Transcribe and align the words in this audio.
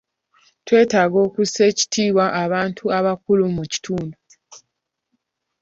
Twetaaga 0.65 1.17
okussa 1.27 1.61
ekitiibwa 1.71 2.25
abantu 2.43 2.83
abakulu 2.97 3.43
mu 3.55 3.63
kitundu. 3.71 4.17